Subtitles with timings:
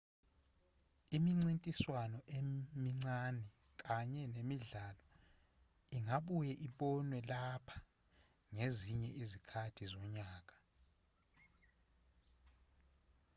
[1.15, 3.45] imincintiswano emincane
[3.81, 5.05] kanye nemidlalo
[5.95, 7.77] ingabuye ibonwe lapha
[8.53, 10.55] ngezinye izikhathi zonyaka